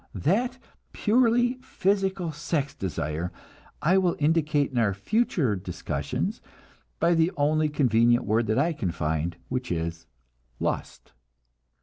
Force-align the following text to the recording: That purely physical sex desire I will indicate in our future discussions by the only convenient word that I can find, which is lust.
That 0.15 0.57
purely 0.93 1.59
physical 1.61 2.31
sex 2.31 2.73
desire 2.73 3.31
I 3.83 3.99
will 3.99 4.15
indicate 4.17 4.71
in 4.71 4.79
our 4.79 4.95
future 4.95 5.55
discussions 5.55 6.41
by 6.99 7.13
the 7.13 7.31
only 7.37 7.69
convenient 7.69 8.25
word 8.25 8.47
that 8.47 8.57
I 8.57 8.73
can 8.73 8.89
find, 8.89 9.37
which 9.49 9.71
is 9.71 10.07
lust. 10.59 11.11